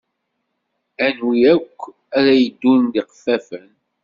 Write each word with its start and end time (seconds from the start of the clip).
Anwi 1.05 1.37
akk 1.53 1.77
ara 2.17 2.31
yeddun 2.41 2.81
d 2.93 2.93
iqeffafen? 3.01 3.67